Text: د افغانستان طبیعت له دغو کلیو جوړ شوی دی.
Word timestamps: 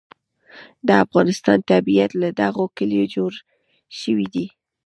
د 0.87 0.89
افغانستان 1.03 1.59
طبیعت 1.71 2.11
له 2.21 2.29
دغو 2.41 2.63
کلیو 2.77 3.05
جوړ 3.15 3.31
شوی 4.01 4.27
دی. 4.33 4.45